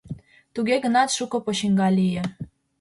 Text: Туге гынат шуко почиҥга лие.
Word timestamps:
Туге 0.53 0.75
гынат 0.85 1.09
шуко 1.15 1.37
почиҥга 1.45 1.89
лие. 1.97 2.23